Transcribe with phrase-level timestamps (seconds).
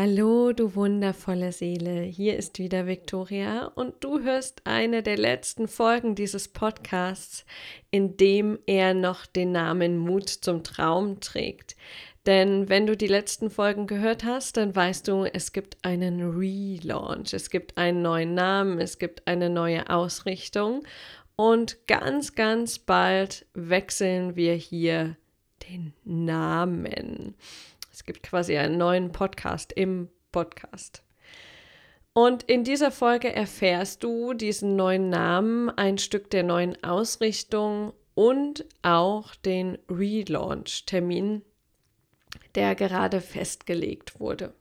[0.00, 2.02] Hallo, du wundervolle Seele.
[2.02, 7.44] Hier ist wieder Victoria und du hörst eine der letzten Folgen dieses Podcasts,
[7.90, 11.74] in dem er noch den Namen Mut zum Traum trägt.
[12.26, 17.32] Denn wenn du die letzten Folgen gehört hast, dann weißt du, es gibt einen Relaunch,
[17.32, 20.84] es gibt einen neuen Namen, es gibt eine neue Ausrichtung
[21.34, 25.16] und ganz, ganz bald wechseln wir hier
[25.68, 27.34] den Namen.
[27.98, 31.02] Es gibt quasi einen neuen Podcast im Podcast.
[32.12, 38.64] Und in dieser Folge erfährst du diesen neuen Namen, ein Stück der neuen Ausrichtung und
[38.82, 41.42] auch den Relaunch-Termin,
[42.54, 44.54] der gerade festgelegt wurde.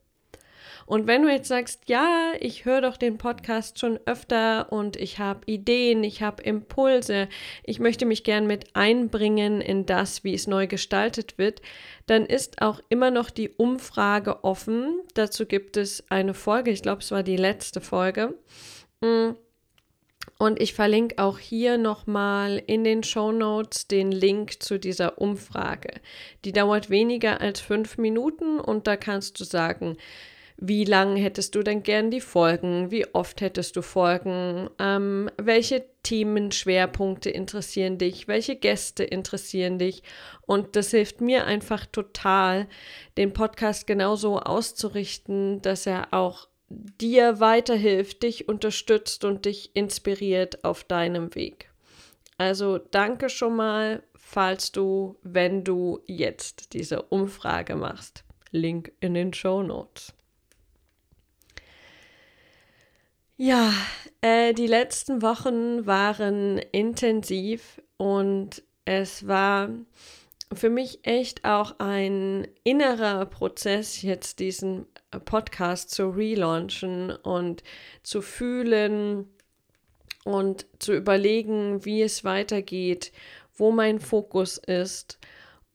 [0.88, 5.20] Und wenn du jetzt sagst, ja, ich höre doch den Podcast schon öfter und ich
[5.20, 7.27] habe Ideen, ich habe Impulse,
[7.63, 11.62] ich möchte mich gern mit einbringen in das, wie es neu gestaltet wird,
[12.05, 15.02] dann ist auch immer noch die Umfrage offen.
[15.13, 18.35] Dazu gibt es eine Folge, ich glaube, es war die letzte Folge.
[19.02, 19.32] Mm.
[20.40, 25.99] Und ich verlinke auch hier nochmal in den Show Notes den Link zu dieser Umfrage.
[26.46, 29.98] Die dauert weniger als fünf Minuten und da kannst du sagen,
[30.58, 32.90] wie lang hättest du denn gern die Folgen?
[32.90, 34.70] Wie oft hättest du Folgen?
[34.80, 38.27] Ähm, welche Themenschwerpunkte interessieren dich?
[38.27, 40.02] Welche Gäste interessieren dich?
[40.48, 42.68] Und das hilft mir einfach total,
[43.18, 50.84] den Podcast genauso auszurichten, dass er auch dir weiterhilft, dich unterstützt und dich inspiriert auf
[50.84, 51.70] deinem Weg.
[52.40, 58.24] Also danke schon mal, falls du, wenn du jetzt diese Umfrage machst.
[58.52, 60.14] Link in den Show Notes.
[63.40, 63.71] Ja,
[64.22, 69.69] äh, die letzten Wochen waren intensiv und es war
[70.52, 74.88] für mich echt auch ein innerer Prozess, jetzt diesen
[75.25, 77.62] Podcast zu relaunchen und
[78.02, 79.30] zu fühlen
[80.25, 83.12] und zu überlegen, wie es weitergeht,
[83.56, 85.19] wo mein Fokus ist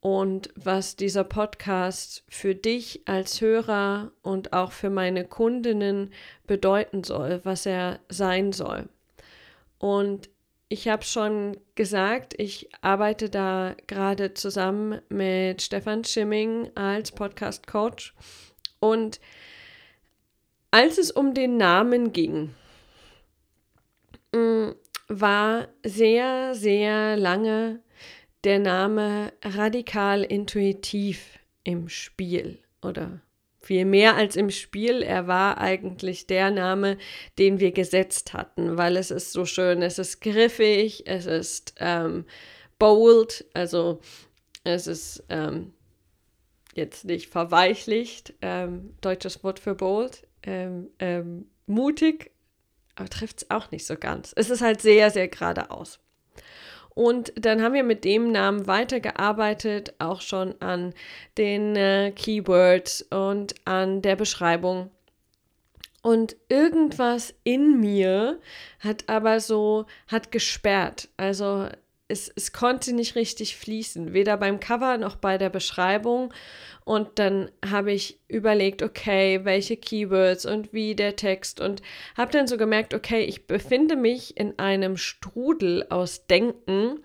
[0.03, 6.13] und was dieser Podcast für dich als Hörer und auch für meine Kundinnen
[6.45, 8.89] bedeuten soll, was er sein soll.
[9.79, 10.29] Und
[10.69, 18.13] ich habe schon gesagt, ich arbeite da gerade zusammen mit Stefan Schimming als Podcast Coach.
[18.81, 19.21] Und
[20.73, 22.53] als es um den Namen ging,
[24.35, 24.71] mm,
[25.07, 27.79] war sehr, sehr lange
[28.45, 33.21] der Name radikal intuitiv im Spiel oder
[33.61, 35.03] viel mehr als im Spiel.
[35.03, 36.99] Er war eigentlich der Name,
[37.39, 42.25] den wir gesetzt hatten, weil es ist so schön, es ist griffig, es ist ähm,
[42.79, 44.01] bold, also
[44.65, 45.73] es ist ähm,
[46.75, 52.33] jetzt nicht verweichlicht, ähm, deutsches Wort für bold, ähm, ähm, mutig,
[52.97, 54.33] aber trifft es auch nicht so ganz.
[54.37, 56.01] Es ist halt sehr, sehr geradeaus.
[56.95, 60.93] Und dann haben wir mit dem Namen weitergearbeitet, auch schon an
[61.39, 64.91] den äh, Keywords und an der Beschreibung.
[66.03, 68.41] Und irgendwas in mir
[68.81, 71.09] hat aber so, hat gesperrt.
[71.17, 71.69] Also
[72.13, 76.33] es, es konnte nicht richtig fließen, weder beim Cover noch bei der Beschreibung.
[76.85, 81.83] Und dann habe ich überlegt, okay, welche Keywords und wie der Text und
[82.17, 87.01] habe dann so gemerkt, okay, ich befinde mich in einem Strudel aus Denken,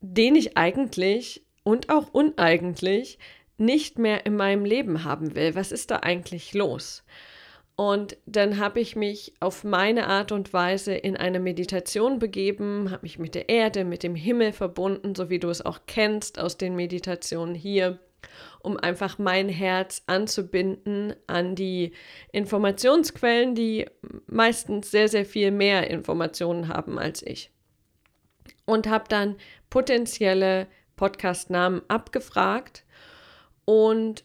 [0.00, 3.18] den ich eigentlich und auch uneigentlich
[3.56, 5.54] nicht mehr in meinem Leben haben will.
[5.54, 7.02] Was ist da eigentlich los?
[7.80, 13.02] Und dann habe ich mich auf meine Art und Weise in eine Meditation begeben, habe
[13.02, 16.58] mich mit der Erde, mit dem Himmel verbunden, so wie du es auch kennst aus
[16.58, 18.00] den Meditationen hier,
[18.58, 21.92] um einfach mein Herz anzubinden an die
[22.32, 23.86] Informationsquellen, die
[24.26, 27.52] meistens sehr, sehr viel mehr Informationen haben als ich.
[28.64, 29.36] Und habe dann
[29.70, 30.66] potenzielle
[30.96, 32.84] Podcast-Namen abgefragt
[33.64, 34.24] und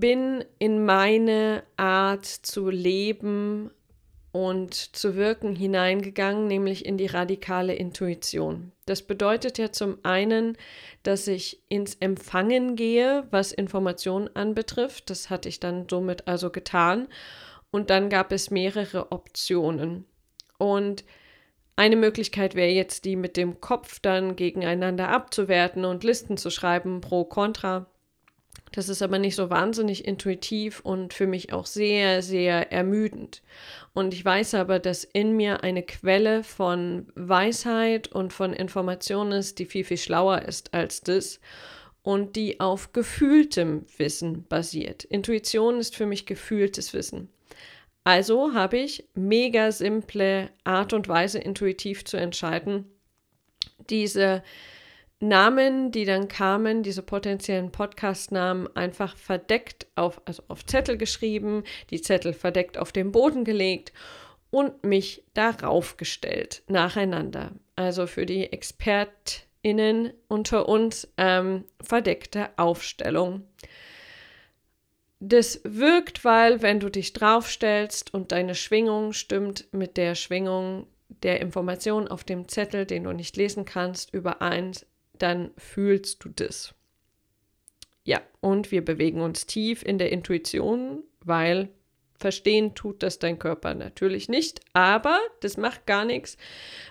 [0.00, 3.70] bin in meine Art zu leben
[4.32, 8.72] und zu wirken hineingegangen, nämlich in die radikale Intuition.
[8.84, 10.58] Das bedeutet ja zum einen,
[11.04, 15.08] dass ich ins Empfangen gehe, was Informationen anbetrifft.
[15.08, 17.06] Das hatte ich dann somit also getan.
[17.70, 20.04] Und dann gab es mehrere Optionen.
[20.58, 21.04] Und
[21.76, 27.00] eine Möglichkeit wäre jetzt die mit dem Kopf dann gegeneinander abzuwerten und Listen zu schreiben,
[27.00, 27.86] pro, contra.
[28.74, 33.40] Das ist aber nicht so wahnsinnig intuitiv und für mich auch sehr, sehr ermüdend.
[33.92, 39.60] Und ich weiß aber, dass in mir eine Quelle von Weisheit und von Informationen ist,
[39.60, 41.38] die viel, viel schlauer ist als das.
[42.02, 45.04] und die auf gefühltem Wissen basiert.
[45.04, 47.30] Intuition ist für mich gefühltes Wissen.
[48.02, 52.84] Also habe ich mega simple Art und Weise, intuitiv zu entscheiden,
[53.88, 54.42] diese
[55.20, 62.02] Namen, die dann kamen, diese potenziellen Podcast-Namen, einfach verdeckt auf, also auf Zettel geschrieben, die
[62.02, 63.92] Zettel verdeckt auf den Boden gelegt
[64.50, 67.52] und mich darauf gestellt, nacheinander.
[67.76, 73.42] Also für die ExpertInnen unter uns ähm, verdeckte Aufstellung.
[75.20, 81.40] Das wirkt, weil wenn du dich draufstellst und deine Schwingung stimmt mit der Schwingung der
[81.40, 84.72] Information auf dem Zettel, den du nicht lesen kannst, überein,
[85.18, 86.74] dann fühlst du das.
[88.04, 91.70] Ja, und wir bewegen uns tief in der Intuition, weil
[92.18, 96.36] verstehen tut das dein Körper natürlich nicht, aber das macht gar nichts,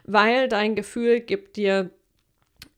[0.03, 1.91] weil dein Gefühl gibt dir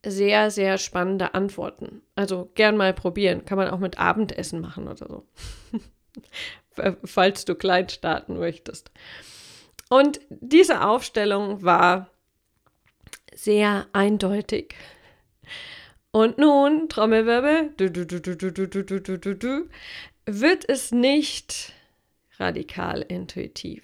[0.05, 2.01] sehr, sehr spannende Antworten.
[2.15, 3.45] Also gern mal probieren.
[3.45, 5.25] Kann man auch mit Abendessen machen oder so.
[7.03, 8.91] Falls du klein starten möchtest.
[9.89, 12.09] Und diese Aufstellung war
[13.33, 14.75] sehr eindeutig.
[16.15, 19.69] Und nun, Trommelwirbel, du, du, du,
[20.25, 21.73] wird es nicht
[22.37, 23.83] radikal intuitiv,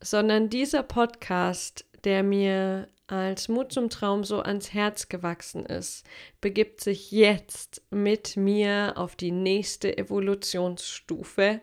[0.00, 6.06] sondern dieser Podcast, der mir als Mut zum Traum so ans Herz gewachsen ist,
[6.40, 11.60] begibt sich jetzt mit mir auf die nächste Evolutionsstufe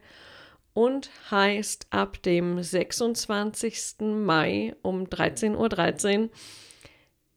[0.76, 4.02] und heißt ab dem 26.
[4.02, 6.30] Mai um 13.13 .13 Uhr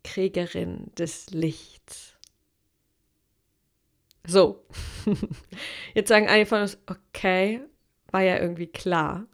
[0.04, 2.15] Kriegerin des Lichts.
[4.26, 4.64] So,
[5.94, 7.60] jetzt sagen einige von uns, okay,
[8.10, 9.26] war ja irgendwie klar.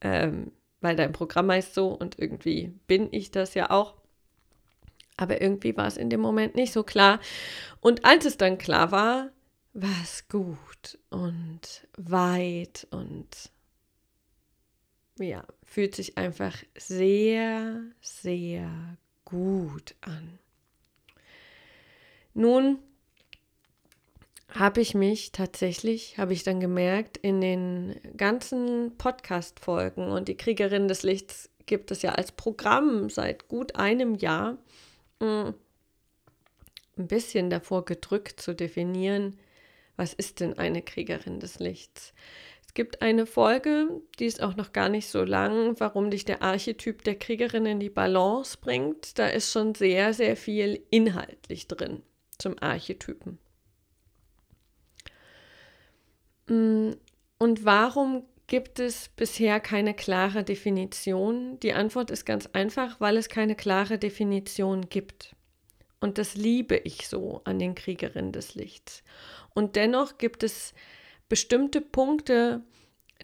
[0.00, 3.94] Ähm, weil dein Programm heißt so und irgendwie bin ich das ja auch.
[5.16, 7.20] Aber irgendwie war es in dem Moment nicht so klar.
[7.80, 9.30] Und als es dann klar war,
[9.74, 13.50] war es gut und weit und
[15.18, 20.38] ja, fühlt sich einfach sehr, sehr gut an.
[22.34, 22.78] Nun
[24.54, 30.88] habe ich mich tatsächlich, habe ich dann gemerkt, in den ganzen Podcast-Folgen und die Kriegerin
[30.88, 34.58] des Lichts gibt es ja als Programm seit gut einem Jahr,
[35.20, 35.50] mm,
[36.98, 39.38] ein bisschen davor gedrückt zu definieren,
[39.96, 42.12] was ist denn eine Kriegerin des Lichts.
[42.66, 46.42] Es gibt eine Folge, die ist auch noch gar nicht so lang, warum dich der
[46.42, 49.18] Archetyp der Kriegerin in die Balance bringt.
[49.18, 52.02] Da ist schon sehr, sehr viel inhaltlich drin
[52.38, 53.38] zum Archetypen.
[56.41, 61.58] Mm, und warum gibt es bisher keine klare Definition?
[61.60, 65.34] Die Antwort ist ganz einfach, weil es keine klare Definition gibt.
[66.00, 69.02] Und das liebe ich so an den Kriegerinnen des Lichts.
[69.54, 70.74] Und dennoch gibt es
[71.28, 72.62] bestimmte Punkte,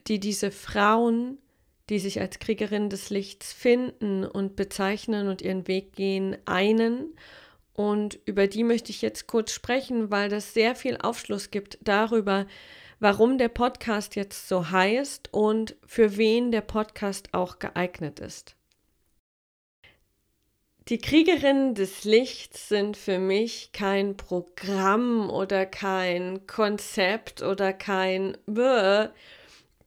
[0.07, 1.39] die diese Frauen,
[1.91, 7.15] die sich als Kriegerinnen des Lichts finden und bezeichnen und ihren Weg gehen, einen.
[7.75, 12.47] Und über die möchte ich jetzt kurz sprechen, weil das sehr viel Aufschluss gibt darüber,
[13.00, 18.56] warum der Podcast jetzt so heißt und für wen der Podcast auch geeignet ist.
[20.89, 29.08] Die Kriegerinnen des Lichts sind für mich kein Programm oder kein Konzept oder kein Bäh.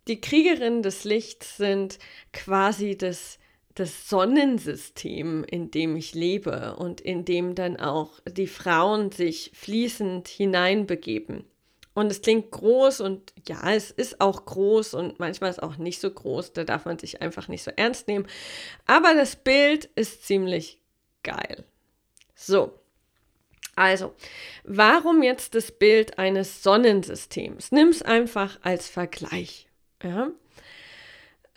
[0.07, 1.97] Die Kriegerinnen des Lichts sind
[2.33, 3.39] quasi das,
[3.73, 10.27] das Sonnensystem, in dem ich lebe und in dem dann auch die Frauen sich fließend
[10.27, 11.45] hineinbegeben.
[11.93, 15.99] Und es klingt groß und ja, es ist auch groß und manchmal ist auch nicht
[15.99, 16.53] so groß.
[16.53, 18.27] Da darf man sich einfach nicht so ernst nehmen.
[18.85, 20.79] Aber das Bild ist ziemlich
[21.23, 21.65] geil.
[22.33, 22.77] So.
[23.75, 24.13] Also,
[24.63, 27.71] warum jetzt das Bild eines Sonnensystems?
[27.71, 29.67] Nimm es einfach als Vergleich.
[30.03, 30.29] Ja?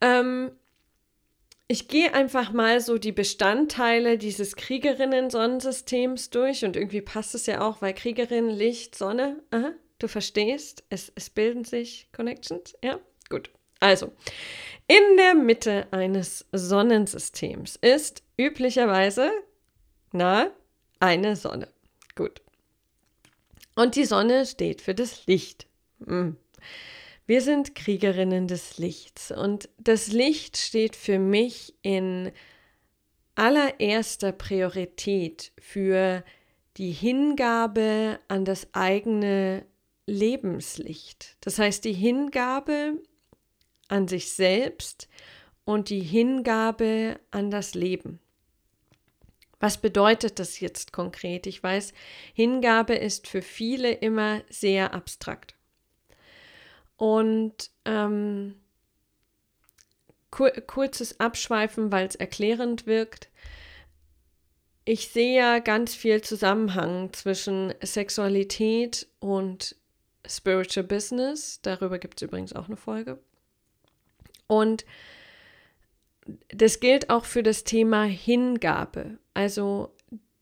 [0.00, 0.52] Ähm,
[1.66, 7.60] ich gehe einfach mal so die Bestandteile dieses Kriegerinnen-Sonnensystems durch und irgendwie passt es ja
[7.62, 9.72] auch, weil Kriegerin, Licht, Sonne, aha,
[10.04, 12.74] Du verstehst, es, es bilden sich Connections.
[12.84, 13.48] Ja, gut.
[13.80, 14.12] Also,
[14.86, 19.30] in der Mitte eines Sonnensystems ist üblicherweise,
[20.12, 20.50] na,
[21.00, 21.68] eine Sonne.
[22.14, 22.42] Gut.
[23.76, 25.68] Und die Sonne steht für das Licht.
[26.06, 26.36] Hm.
[27.24, 32.30] Wir sind Kriegerinnen des Lichts und das Licht steht für mich in
[33.36, 36.22] allererster Priorität für
[36.76, 39.64] die Hingabe an das eigene
[40.06, 41.36] Lebenslicht.
[41.40, 43.02] Das heißt, die Hingabe
[43.88, 45.08] an sich selbst
[45.64, 48.20] und die Hingabe an das Leben.
[49.60, 51.46] Was bedeutet das jetzt konkret?
[51.46, 51.94] Ich weiß,
[52.34, 55.54] Hingabe ist für viele immer sehr abstrakt.
[56.96, 58.56] Und ähm,
[60.30, 63.30] kur kurzes Abschweifen, weil es erklärend wirkt.
[64.84, 69.76] Ich sehe ja ganz viel Zusammenhang zwischen Sexualität und
[70.26, 71.60] Spiritual Business.
[71.62, 73.18] Darüber gibt es übrigens auch eine Folge.
[74.46, 74.84] Und
[76.48, 79.18] das gilt auch für das Thema Hingabe.
[79.34, 79.94] Also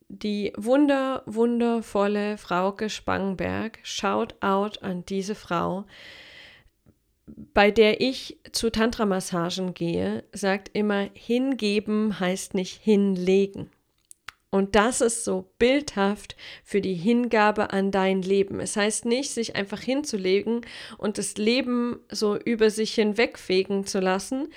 [0.09, 5.87] die wunder, wundervolle Frauke Spangenberg, shout out an diese Frau,
[7.27, 13.71] bei der ich zu Tantra-Massagen gehe, sagt immer, hingeben heißt nicht hinlegen.
[14.55, 18.61] Und das ist so bildhaft für die Hingabe an dein Leben.
[18.61, 20.61] Es heißt nicht, sich einfach hinzulegen
[20.99, 24.49] und das Leben so über sich hinwegfegen zu lassen,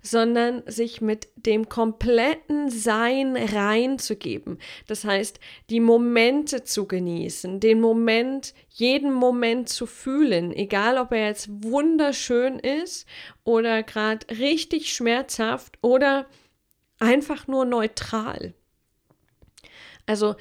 [0.00, 4.58] sondern sich mit dem kompletten Sein reinzugeben.
[4.86, 11.26] Das heißt, die Momente zu genießen, den Moment, jeden Moment zu fühlen, egal ob er
[11.26, 13.06] jetzt wunderschön ist
[13.44, 16.24] oder gerade richtig schmerzhaft oder
[16.98, 18.54] einfach nur neutral.
[20.06, 20.36] Also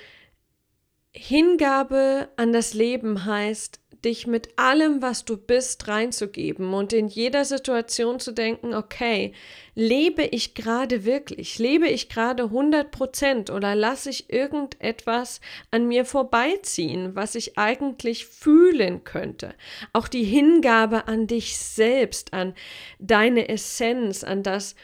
[1.13, 7.46] Hingabe an das Leben heißt, dich mit allem, was du bist, reinzugeben und in jeder
[7.46, 9.34] Situation zu denken, okay,
[9.75, 15.39] lebe ich gerade wirklich, lebe ich gerade 100 Prozent oder lasse ich irgendetwas
[15.70, 19.53] an mir vorbeiziehen, was ich eigentlich fühlen könnte.
[19.94, 22.56] Auch die Hingabe an dich selbst, an
[23.00, 24.75] deine Essenz, an das,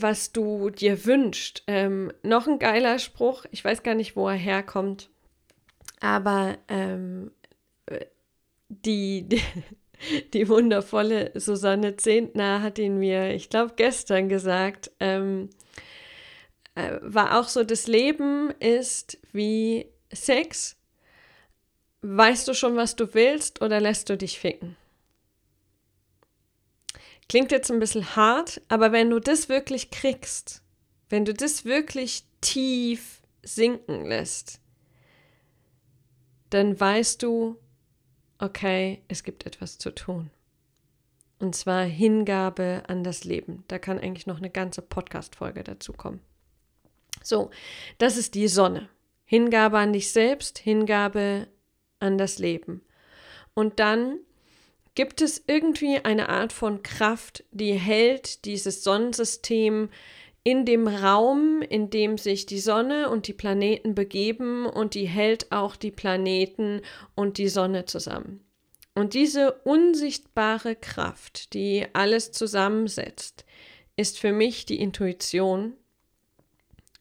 [0.00, 1.62] was du dir wünschst.
[1.66, 5.10] Ähm, noch ein geiler Spruch, ich weiß gar nicht, wo er herkommt,
[6.00, 7.30] aber ähm,
[8.68, 9.42] die, die,
[10.32, 15.50] die, wundervolle Susanne Zehntner hat ihn mir, ich glaube, gestern gesagt, ähm,
[16.74, 20.76] äh, war auch so, das Leben ist wie Sex.
[22.02, 24.76] Weißt du schon, was du willst oder lässt du dich ficken?
[27.28, 30.62] Klingt jetzt ein bisschen hart, aber wenn du das wirklich kriegst,
[31.08, 34.60] wenn du das wirklich tief sinken lässt,
[36.50, 37.58] dann weißt du,
[38.38, 40.30] okay, es gibt etwas zu tun.
[41.38, 43.64] Und zwar Hingabe an das Leben.
[43.68, 46.20] Da kann eigentlich noch eine ganze Podcast-Folge dazu kommen.
[47.22, 47.50] So,
[47.98, 48.88] das ist die Sonne.
[49.24, 51.48] Hingabe an dich selbst, Hingabe
[51.98, 52.82] an das Leben.
[53.54, 54.18] Und dann
[54.94, 59.88] Gibt es irgendwie eine Art von Kraft, die hält dieses Sonnensystem
[60.44, 65.50] in dem Raum, in dem sich die Sonne und die Planeten begeben und die hält
[65.50, 66.82] auch die Planeten
[67.14, 68.44] und die Sonne zusammen.
[68.94, 73.44] Und diese unsichtbare Kraft, die alles zusammensetzt,
[73.96, 75.74] ist für mich die Intuition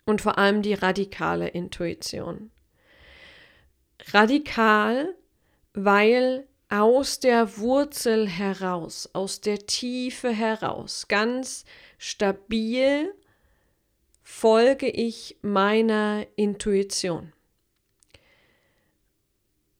[0.05, 2.49] und vor allem die radikale Intuition.
[4.11, 5.13] Radikal,
[5.73, 11.65] weil aus der Wurzel heraus, aus der Tiefe heraus, ganz
[11.99, 13.13] stabil
[14.23, 17.32] folge ich meiner Intuition.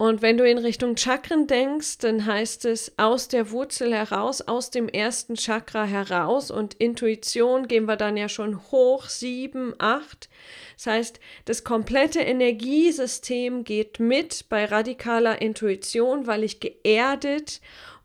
[0.03, 4.69] Und wenn du in Richtung Chakren denkst, dann heißt es aus der Wurzel heraus, aus
[4.69, 10.27] dem ersten Chakra heraus und Intuition gehen wir dann ja schon hoch, sieben, acht.
[10.75, 17.61] Das heißt, das komplette Energiesystem geht mit bei radikaler Intuition, weil ich geerdet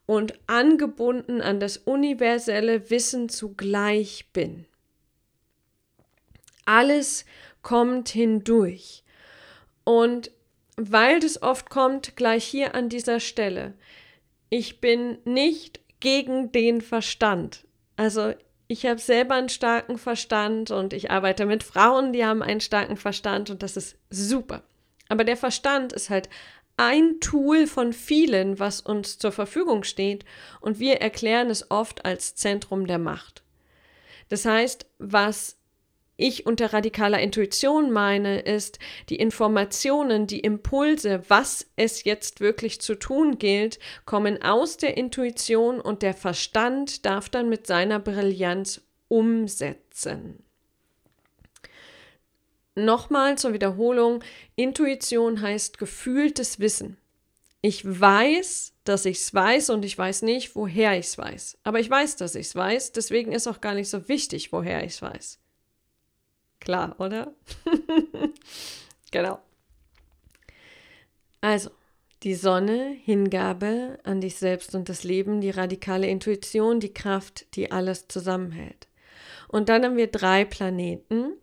[0.06, 4.66] und angebunden an das universelle Wissen zugleich bin.
[6.64, 7.24] Alles
[7.62, 9.02] kommt hindurch.
[9.82, 10.30] Und
[10.78, 13.74] weil das oft kommt, gleich hier an dieser Stelle.
[14.48, 17.66] Ich bin nicht gegen den Verstand.
[17.96, 18.32] Also
[18.68, 22.96] ich habe selber einen starken Verstand und ich arbeite mit Frauen, die haben einen starken
[22.96, 24.62] Verstand und das ist super.
[25.08, 26.28] Aber der Verstand ist halt
[26.76, 30.24] ein Tool von vielen, was uns zur Verfügung steht
[30.60, 33.42] und wir erklären es oft als Zentrum der Macht.
[34.28, 35.57] Das heißt, was
[36.18, 42.96] ich unter radikaler Intuition meine, ist die Informationen, die Impulse, was es jetzt wirklich zu
[42.96, 50.42] tun gilt, kommen aus der Intuition und der Verstand darf dann mit seiner Brillanz umsetzen.
[52.74, 54.22] Nochmal zur Wiederholung,
[54.56, 56.96] Intuition heißt gefühltes Wissen.
[57.60, 61.58] Ich weiß, dass ich es weiß und ich weiß nicht, woher ich es weiß.
[61.62, 64.82] Aber ich weiß, dass ich es weiß, deswegen ist auch gar nicht so wichtig, woher
[64.82, 65.38] ich es weiß.
[66.60, 67.34] Klar, oder?
[69.10, 69.40] genau.
[71.40, 71.70] Also,
[72.24, 77.70] die Sonne, Hingabe an dich selbst und das Leben, die radikale Intuition, die Kraft, die
[77.70, 78.88] alles zusammenhält.
[79.46, 81.34] Und dann haben wir drei Planeten.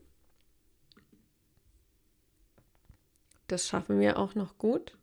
[3.47, 4.97] Das schaffen wir auch noch gut.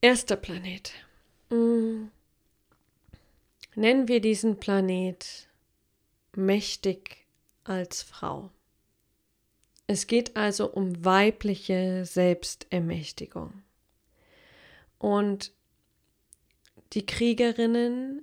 [0.00, 0.92] Erster Planet.
[1.50, 2.10] Hm.
[3.74, 5.48] Nennen wir diesen Planet
[6.36, 7.23] mächtig
[7.64, 8.50] als Frau.
[9.86, 13.62] Es geht also um weibliche Selbstermächtigung.
[14.98, 15.52] Und
[16.92, 18.22] die Kriegerinnen,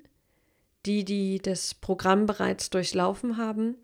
[0.86, 3.75] die, die das Programm bereits durchlaufen haben,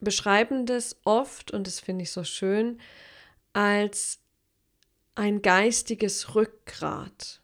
[0.00, 2.80] beschreiben das oft, und das finde ich so schön,
[3.52, 4.20] als
[5.14, 7.40] ein geistiges Rückgrat.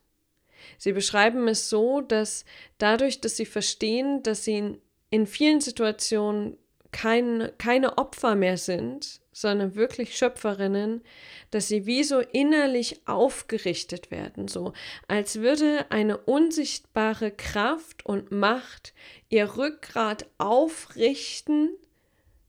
[0.79, 2.45] Sie beschreiben es so, dass
[2.79, 6.57] dadurch, dass sie verstehen, dass sie in vielen Situationen
[6.93, 11.03] kein, keine Opfer mehr sind, sondern wirklich Schöpferinnen,
[11.51, 14.73] dass sie wie so innerlich aufgerichtet werden, so
[15.07, 18.95] als würde eine unsichtbare Kraft und Macht
[19.29, 21.71] ihr Rückgrat aufrichten,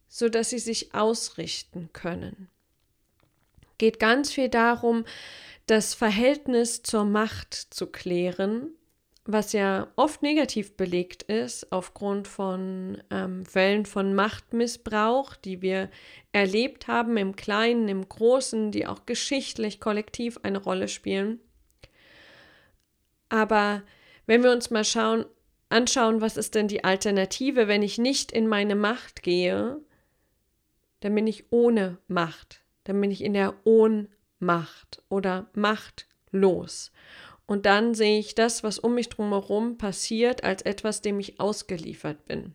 [0.07, 2.49] so dass sie sich ausrichten können.
[3.77, 5.05] Geht ganz viel darum,
[5.67, 8.71] das Verhältnis zur Macht zu klären
[9.31, 15.89] was ja oft negativ belegt ist aufgrund von ähm, Fällen von Machtmissbrauch, die wir
[16.31, 21.39] erlebt haben im Kleinen, im Großen, die auch geschichtlich, kollektiv eine Rolle spielen.
[23.29, 23.83] Aber
[24.25, 25.25] wenn wir uns mal schauen,
[25.69, 29.79] anschauen, was ist denn die Alternative, wenn ich nicht in meine Macht gehe,
[31.01, 36.91] dann bin ich ohne Macht, dann bin ich in der Ohnmacht oder machtlos.
[37.49, 42.23] Und dann sehe ich das, was um mich drumherum passiert, als etwas, dem ich ausgeliefert
[42.27, 42.53] bin.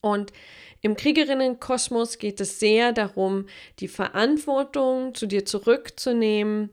[0.00, 0.32] Und
[0.80, 3.46] im Kriegerinnenkosmos geht es sehr darum,
[3.80, 6.70] die Verantwortung zu dir zurückzunehmen,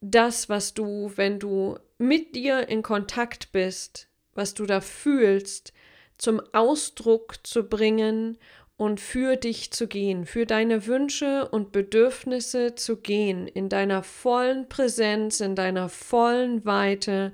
[0.00, 5.72] das, was du, wenn du mit dir in Kontakt bist, was du da fühlst,
[6.18, 8.38] zum Ausdruck zu bringen
[8.76, 14.68] und für dich zu gehen, für deine Wünsche und Bedürfnisse zu gehen, in deiner vollen
[14.68, 17.32] Präsenz, in deiner vollen Weite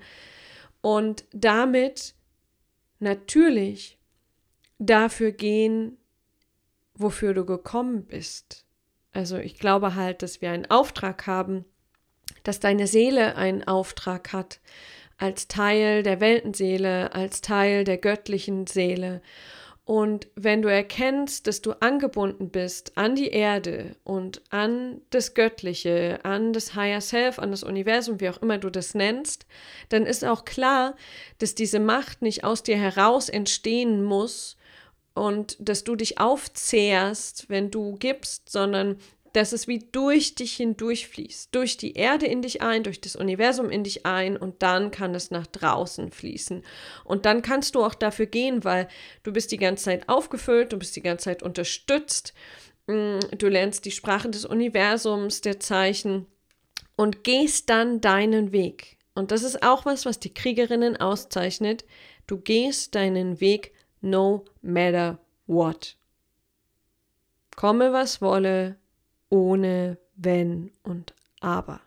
[0.82, 2.14] und damit
[2.98, 3.98] natürlich
[4.79, 5.96] dafür gehen,
[6.94, 8.66] wofür du gekommen bist.
[9.12, 11.64] Also ich glaube halt, dass wir einen Auftrag haben,
[12.42, 14.61] dass deine Seele einen Auftrag hat,
[15.16, 19.20] als Teil der Weltenseele, als Teil der göttlichen Seele.
[19.90, 26.20] Und wenn du erkennst, dass du angebunden bist an die Erde und an das Göttliche,
[26.22, 29.46] an das Higher Self, an das Universum, wie auch immer du das nennst,
[29.88, 30.94] dann ist auch klar,
[31.38, 34.57] dass diese Macht nicht aus dir heraus entstehen muss
[35.14, 38.96] und dass du dich aufzehrst, wenn du gibst, sondern
[39.33, 43.71] dass es wie durch dich hindurchfließt, durch die Erde in dich ein, durch das Universum
[43.71, 46.62] in dich ein und dann kann es nach draußen fließen.
[47.05, 48.88] Und dann kannst du auch dafür gehen, weil
[49.23, 52.35] du bist die ganze Zeit aufgefüllt, du bist die ganze Zeit unterstützt,
[52.87, 56.27] mm, du lernst die Sprache des Universums, der Zeichen
[56.97, 58.99] und gehst dann deinen Weg.
[59.14, 61.85] Und das ist auch was, was die Kriegerinnen auszeichnet.
[62.27, 65.97] Du gehst deinen Weg no matter what.
[67.57, 68.77] Komme, was wolle,
[69.31, 71.81] ohne Wenn und Aber.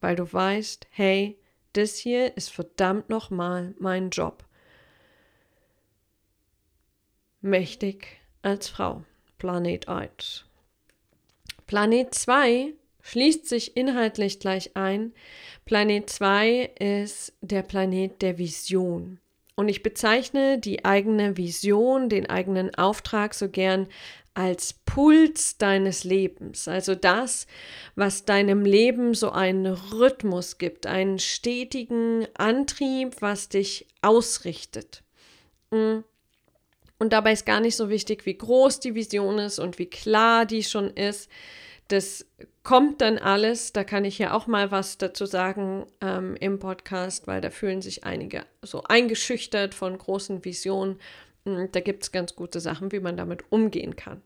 [0.00, 1.38] Weil du weißt, hey,
[1.72, 4.44] das hier ist verdammt nochmal mein Job.
[7.40, 9.04] Mächtig als Frau.
[9.38, 10.44] Planet 1.
[11.66, 15.12] Planet 2 schließt sich inhaltlich gleich ein.
[15.64, 19.20] Planet 2 ist der Planet der Vision.
[19.54, 23.88] Und ich bezeichne die eigene Vision, den eigenen Auftrag so gern
[24.38, 27.48] als Puls deines Lebens, also das,
[27.96, 35.02] was deinem Leben so einen Rhythmus gibt, einen stetigen Antrieb, was dich ausrichtet.
[35.72, 36.04] Mm.
[37.00, 40.46] Und dabei ist gar nicht so wichtig, wie groß die Vision ist und wie klar
[40.46, 41.28] die schon ist.
[41.88, 42.24] Das
[42.62, 43.72] kommt dann alles.
[43.72, 47.82] Da kann ich ja auch mal was dazu sagen ähm, im Podcast, weil da fühlen
[47.82, 51.00] sich einige so eingeschüchtert von großen Visionen.
[51.48, 54.22] Mm, da gibt es ganz gute Sachen, wie man damit umgehen kann.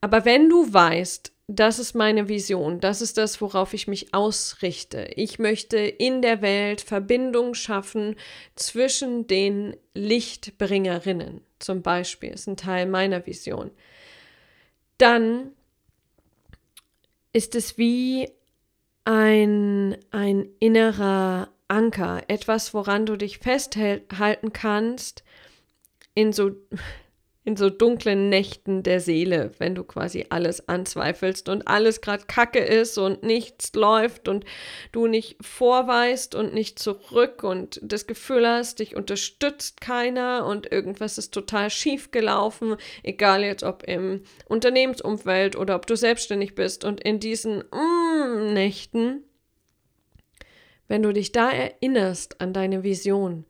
[0.00, 5.10] Aber wenn du weißt, das ist meine Vision, das ist das, worauf ich mich ausrichte.
[5.16, 8.16] Ich möchte in der Welt Verbindung schaffen
[8.54, 13.70] zwischen den Lichtbringerinnen, zum Beispiel, ist ein Teil meiner Vision.
[14.98, 15.52] Dann
[17.32, 18.30] ist es wie
[19.04, 25.24] ein, ein innerer Anker, etwas, woran du dich festhalten kannst
[26.18, 26.50] in so
[27.44, 32.58] in so dunklen Nächten der Seele, wenn du quasi alles anzweifelst und alles gerade Kacke
[32.58, 34.44] ist und nichts läuft und
[34.92, 41.16] du nicht vorweist und nicht zurück und das Gefühl hast, dich unterstützt keiner und irgendwas
[41.16, 47.00] ist total schief gelaufen, egal jetzt ob im Unternehmensumfeld oder ob du selbstständig bist und
[47.00, 49.24] in diesen mm, Nächten,
[50.86, 53.46] wenn du dich da erinnerst an deine Vision,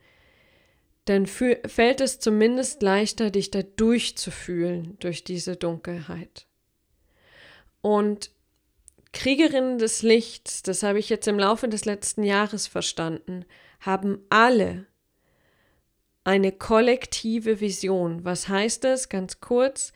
[1.09, 6.47] dann fällt es zumindest leichter, dich da durchzufühlen durch diese Dunkelheit.
[7.81, 8.31] Und
[9.13, 13.47] Kriegerinnen des Lichts, das habe ich jetzt im Laufe des letzten Jahres verstanden,
[13.81, 14.87] haben alle
[16.25, 18.25] eine kollektive Vision.
[18.27, 19.09] Was heißt das?
[19.09, 19.95] Ganz kurz,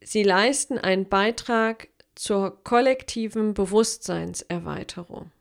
[0.00, 5.32] sie leisten einen Beitrag zur kollektiven Bewusstseinserweiterung.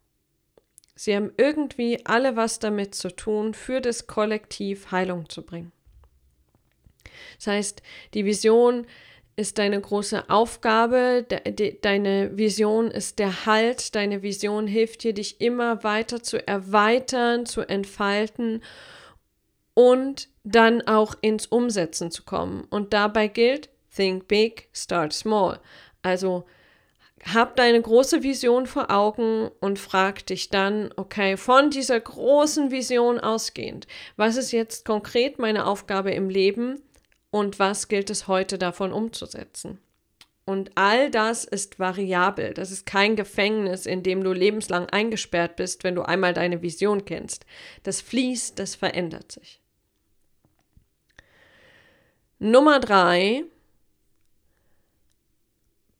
[0.96, 5.72] Sie haben irgendwie alle was damit zu tun, für das Kollektiv Heilung zu bringen.
[7.38, 7.82] Das heißt,
[8.14, 8.86] die Vision
[9.36, 15.42] ist deine große Aufgabe, de, deine Vision ist der Halt, deine Vision hilft dir, dich
[15.42, 18.62] immer weiter zu erweitern, zu entfalten
[19.74, 22.66] und dann auch ins Umsetzen zu kommen.
[22.70, 25.60] Und dabei gilt, think big, start small.
[26.04, 26.46] Also
[27.26, 33.20] hab deine große Vision vor Augen und frag dich dann, okay, von dieser großen Vision
[33.20, 36.82] ausgehend, was ist jetzt konkret meine Aufgabe im Leben
[37.32, 39.80] und was gilt es heute davon umzusetzen?
[40.46, 42.54] Und all das ist variabel.
[42.54, 47.06] Das ist kein Gefängnis, in dem du lebenslang eingesperrt bist, wenn du einmal deine Vision
[47.06, 47.46] kennst.
[47.84, 49.62] Das fließt, das verändert sich.
[52.40, 53.46] Nummer drei,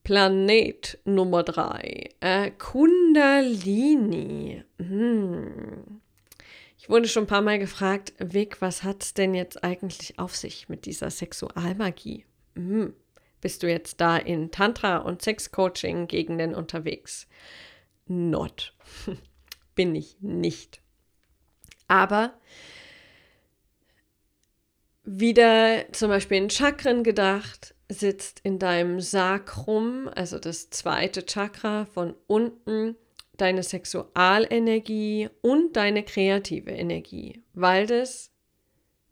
[0.04, 3.04] Planet Nummer drei, äh, Kundalini.
[4.78, 6.02] Hm.
[6.78, 10.36] Ich wurde schon ein paar Mal gefragt, Vic, was hat es denn jetzt eigentlich auf
[10.36, 12.26] sich mit dieser Sexualmagie?
[12.56, 12.94] Hm.
[13.40, 17.28] Bist du jetzt da in Tantra- und Sexcoaching-Gegenden unterwegs?
[18.06, 18.74] Not.
[19.76, 20.82] Bin ich nicht.
[21.88, 22.34] Aber
[25.06, 32.16] wieder zum Beispiel in Chakren gedacht, sitzt in deinem Sakrum, also das zweite Chakra von
[32.28, 32.96] unten,
[33.38, 38.32] deine Sexualenergie und deine kreative Energie, weil das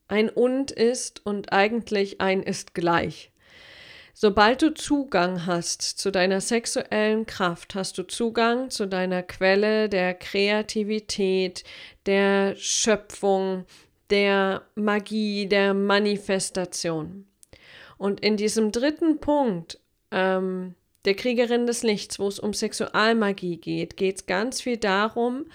[0.08, 3.32] ein und ist und eigentlich ein ist gleich.
[4.14, 10.14] Sobald du Zugang hast zu deiner sexuellen Kraft, hast du Zugang zu deiner Quelle der
[10.14, 11.64] Kreativität,
[12.06, 13.66] der Schöpfung,
[14.10, 17.26] der Magie, der Manifestation.
[18.02, 20.74] Und in diesem dritten Punkt, ähm,
[21.06, 25.46] der Kriegerin des Lichts, wo es um Sexualmagie geht, geht es ganz viel darum,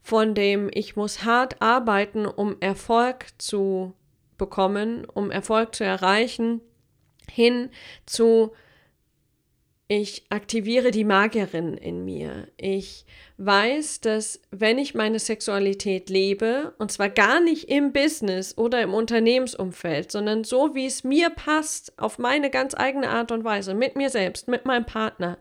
[0.00, 3.92] von dem ich muss hart arbeiten, um Erfolg zu
[4.38, 6.62] bekommen, um Erfolg zu erreichen,
[7.30, 7.68] hin
[8.06, 8.52] zu
[9.92, 12.46] ich aktiviere die Magierin in mir.
[12.56, 13.04] Ich
[13.38, 18.94] weiß, dass wenn ich meine Sexualität lebe, und zwar gar nicht im Business oder im
[18.94, 23.96] Unternehmensumfeld, sondern so, wie es mir passt, auf meine ganz eigene Art und Weise, mit
[23.96, 25.38] mir selbst, mit meinem Partner,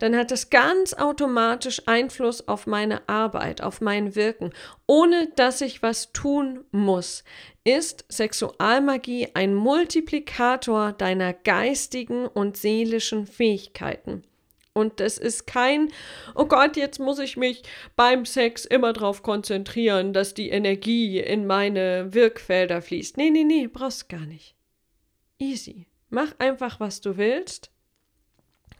[0.00, 4.50] dann hat das ganz automatisch Einfluss auf meine Arbeit, auf mein Wirken,
[4.86, 7.22] ohne dass ich was tun muss.
[7.64, 14.22] Ist Sexualmagie ein Multiplikator deiner geistigen und seelischen Fähigkeiten?
[14.72, 15.92] Und das ist kein,
[16.34, 17.62] oh Gott, jetzt muss ich mich
[17.94, 23.18] beim Sex immer darauf konzentrieren, dass die Energie in meine Wirkfelder fließt.
[23.18, 24.54] Nee, nee, nee, brauchst gar nicht.
[25.38, 25.86] Easy.
[26.08, 27.70] Mach einfach, was du willst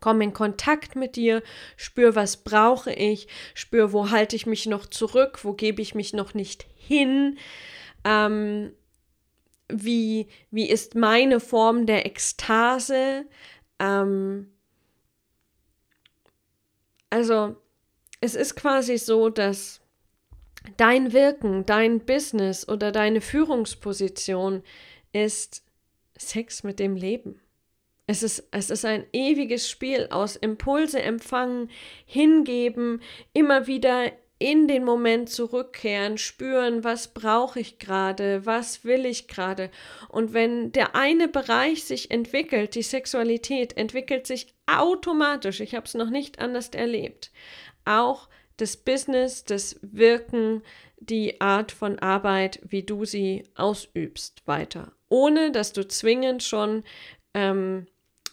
[0.01, 1.43] Komm in Kontakt mit dir,
[1.77, 6.13] spür, was brauche ich, spür, wo halte ich mich noch zurück, wo gebe ich mich
[6.13, 7.39] noch nicht hin,
[8.05, 8.73] ähm,
[9.69, 13.27] wie, wie ist meine Form der Ekstase.
[13.79, 14.51] Ähm,
[17.11, 17.57] also
[18.21, 19.81] es ist quasi so, dass
[20.77, 24.63] dein Wirken, dein Business oder deine Führungsposition
[25.13, 25.65] ist
[26.17, 27.41] Sex mit dem Leben.
[28.11, 31.70] Es ist, es ist ein ewiges Spiel aus Impulse empfangen,
[32.05, 33.01] hingeben,
[33.35, 39.70] immer wieder in den Moment zurückkehren, spüren, was brauche ich gerade, was will ich gerade.
[40.09, 45.94] Und wenn der eine Bereich sich entwickelt, die Sexualität entwickelt sich automatisch, ich habe es
[45.94, 47.31] noch nicht anders erlebt,
[47.85, 50.62] auch das Business, das Wirken,
[50.99, 54.90] die Art von Arbeit, wie du sie ausübst, weiter.
[55.09, 56.83] Ohne dass du zwingend schon
[57.35, 57.87] ähm,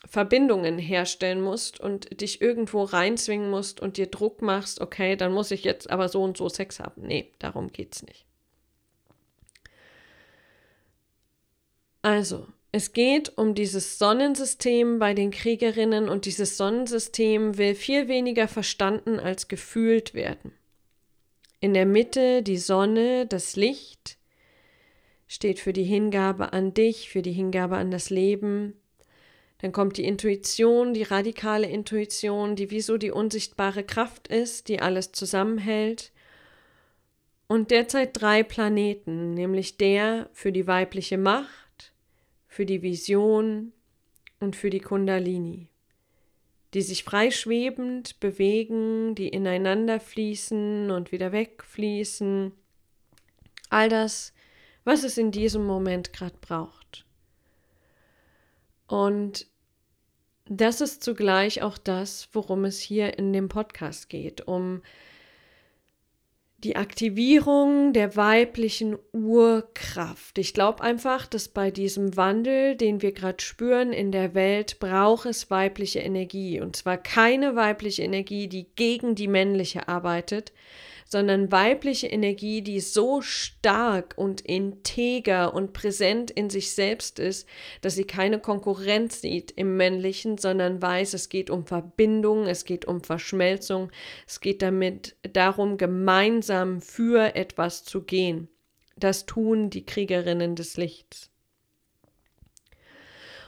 [0.07, 5.51] Verbindungen herstellen musst und dich irgendwo reinzwingen musst und dir Druck machst, okay, dann muss
[5.51, 7.01] ich jetzt aber so und so Sex haben.
[7.01, 8.25] Nee, darum geht's nicht.
[12.01, 18.47] Also, Es geht um dieses Sonnensystem bei den Kriegerinnen und dieses Sonnensystem will viel weniger
[18.47, 20.51] verstanden als gefühlt werden.
[21.59, 24.17] In der Mitte die Sonne, das Licht,
[25.27, 28.73] steht für die Hingabe an dich, für die Hingabe an das Leben.
[29.59, 34.79] Dann kommt die Intuition, die radikale Intuition, die wie so die unsichtbare Kraft ist, die
[34.81, 36.11] alles zusammenhält.
[37.47, 41.93] Und derzeit drei Planeten, nämlich der für die weibliche Macht,
[42.47, 43.71] für die Vision
[44.39, 45.69] und für die Kundalini,
[46.73, 52.51] die sich freischwebend bewegen, die ineinander fließen und wieder wegfließen.
[53.69, 54.33] All das,
[54.83, 56.86] was es in diesem Moment gerade braucht.
[58.87, 59.47] Und
[60.45, 64.81] das ist zugleich auch das, worum es hier in dem Podcast geht, um
[66.59, 70.39] die Aktivierung der weiblichen Urkraft.
[70.39, 75.27] Ich glaube einfach, dass bei diesem Wandel, den wir gerade spüren in der Welt, braucht
[75.27, 76.59] es weibliche Energie.
[76.59, 80.51] Und zwar keine weibliche Energie, die gegen die männliche arbeitet,
[81.07, 87.47] sondern weibliche Energie, die so stark und integer und präsent in sich selbst ist,
[87.81, 92.85] dass sie keine Konkurrenz sieht im männlichen, sondern weiß, es geht um Verbindung, es geht
[92.85, 93.89] um Verschmelzung,
[94.27, 98.49] es geht damit darum, gemeinsam für etwas zu gehen.
[98.97, 101.29] Das tun die Kriegerinnen des Lichts.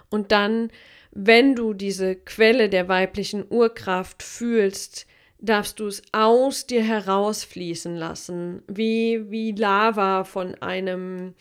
[0.09, 0.71] Und dann,
[1.11, 5.07] wenn du diese Quelle der weiblichen Urkraft fühlst,
[5.39, 11.33] darfst du es aus dir herausfließen lassen, wie, wie Lava von einem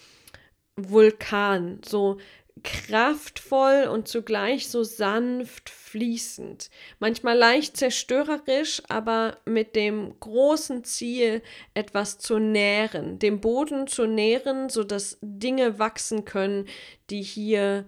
[0.77, 2.19] Vulkan, so
[2.65, 11.43] kraftvoll und zugleich so sanft fließend, manchmal leicht zerstörerisch, aber mit dem großen Ziel,
[11.75, 16.67] etwas zu nähren, dem Boden zu nähren, sodass Dinge wachsen können,
[17.11, 17.87] die hier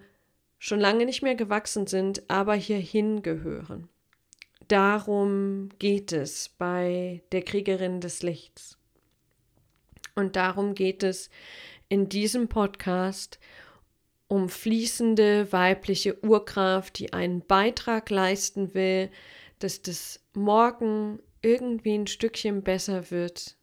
[0.58, 3.88] schon lange nicht mehr gewachsen sind, aber hierhin gehören
[4.70, 8.78] darum geht es bei der Kriegerin des Lichts.
[10.14, 11.30] Und darum geht es
[11.88, 13.38] in diesem Podcast
[14.28, 19.10] um fließende weibliche Urkraft, die einen Beitrag leisten will,
[19.58, 23.56] dass das morgen irgendwie ein Stückchen besser wird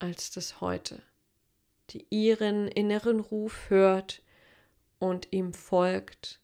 [0.00, 1.00] als das heute,
[1.90, 4.22] die ihren inneren Ruf hört
[4.98, 6.40] und ihm folgt,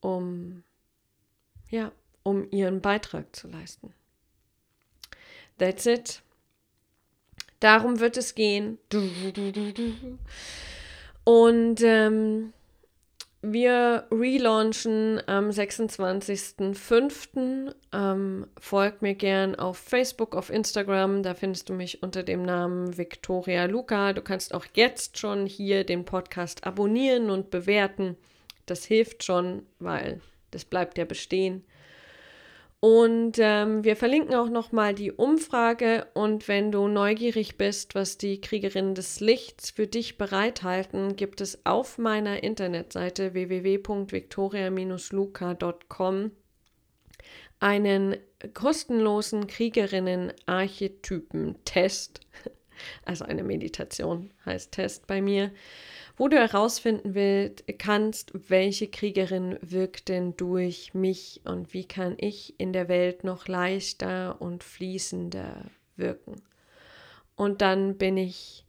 [0.00, 0.62] um
[1.74, 3.92] ja, um ihren Beitrag zu leisten.
[5.58, 6.22] That's it.
[7.60, 8.78] Darum wird es gehen.
[11.24, 12.52] Und ähm,
[13.42, 17.74] wir relaunchen am 26.05.
[17.92, 21.22] Ähm, folgt mir gern auf Facebook, auf Instagram.
[21.22, 24.12] Da findest du mich unter dem Namen Victoria Luca.
[24.12, 28.16] Du kannst auch jetzt schon hier den Podcast abonnieren und bewerten.
[28.66, 30.20] Das hilft schon, weil
[30.54, 31.64] das bleibt ja bestehen.
[32.80, 36.06] Und ähm, wir verlinken auch nochmal die Umfrage.
[36.12, 41.64] Und wenn du neugierig bist, was die Kriegerinnen des Lichts für dich bereithalten, gibt es
[41.64, 46.30] auf meiner Internetseite www.victoria-luca.com
[47.58, 48.16] einen
[48.52, 52.20] kostenlosen Kriegerinnen-Archetypen-Test.
[53.04, 55.52] Also eine Meditation heißt Test bei mir
[56.16, 62.58] wo du herausfinden willst, kannst, welche Kriegerin wirkt denn durch mich und wie kann ich
[62.58, 66.42] in der Welt noch leichter und fließender wirken.
[67.36, 68.64] Und dann bin ich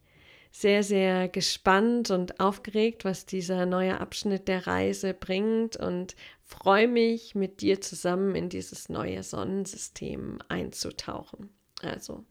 [0.51, 7.36] sehr, sehr gespannt und aufgeregt, was dieser neue Abschnitt der Reise bringt und freue mich,
[7.36, 11.49] mit dir zusammen in dieses neue Sonnensystem einzutauchen.
[11.81, 12.23] Also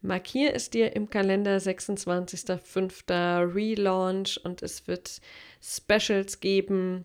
[0.00, 3.54] Markier es dir im Kalender 26.05.
[3.54, 5.20] Relaunch und es wird
[5.60, 7.04] Specials geben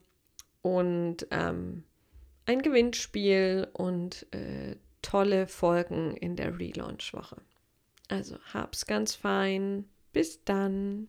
[0.62, 1.84] und ähm,
[2.46, 7.38] ein Gewinnspiel und äh, tolle Folgen in der Relaunch-Woche.
[8.10, 9.86] Also hab's ganz fein.
[10.12, 11.08] Bis dann.